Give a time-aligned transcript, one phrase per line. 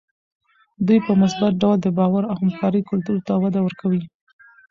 [0.87, 4.03] دوی په مثبت ډول د باور او همکارۍ کلتور ته وده ورکوي.